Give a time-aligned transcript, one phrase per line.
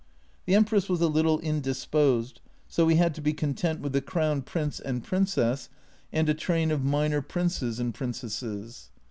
[0.47, 4.41] The Empress was a little indisposed, so we had to be content with the Crown
[4.41, 5.69] Prince and A Journal from Japan 69 Princess
[6.11, 8.89] and a train of minor Princes and Princesses.